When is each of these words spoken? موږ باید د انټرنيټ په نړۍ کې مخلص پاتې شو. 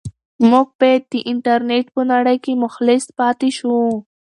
موږ 0.49 0.67
باید 0.79 1.03
د 1.11 1.13
انټرنيټ 1.31 1.85
په 1.95 2.01
نړۍ 2.11 2.37
کې 2.43 2.61
مخلص 2.63 3.03
پاتې 3.19 3.49
شو. 3.57 3.75